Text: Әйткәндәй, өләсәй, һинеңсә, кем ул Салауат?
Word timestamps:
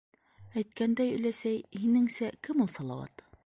Әйткәндәй, 0.61 1.11
өләсәй, 1.19 1.61
һинеңсә, 1.83 2.33
кем 2.49 2.65
ул 2.67 2.73
Салауат? 2.81 3.25